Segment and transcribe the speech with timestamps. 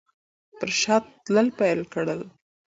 [0.57, 2.21] پر شا تلل پیل کړل.